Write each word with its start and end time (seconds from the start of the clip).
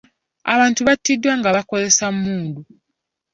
Abantu 0.53 0.79
battiddwa 0.87 1.33
nga 1.39 1.49
bakozesa 1.55 2.05
mmundu. 2.13 2.61